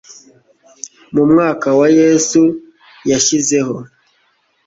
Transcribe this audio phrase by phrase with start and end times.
[1.15, 2.41] Mu mwaka wa Yesu
[3.09, 3.75] yashyizeho